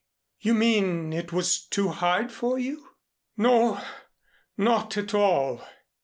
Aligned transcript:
You 0.39 0.55
mean 0.55 1.13
it 1.13 1.31
was 1.31 1.63
too 1.63 1.89
hard 1.89 2.31
for 2.31 2.57
you?" 2.57 2.95
"No, 3.37 3.79
not 4.57 4.97
at 4.97 5.13
all. 5.13 5.63